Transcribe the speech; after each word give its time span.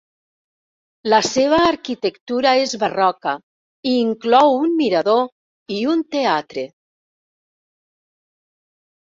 La 1.13 1.17
seva 1.25 1.59
arquitectura 1.65 2.53
és 2.61 2.73
barroca 2.83 3.33
i 3.91 3.93
inclou 4.07 4.57
un 4.63 4.73
mirador 4.81 5.23
i 5.77 5.79
un 5.93 6.03
teatre. 6.17 6.65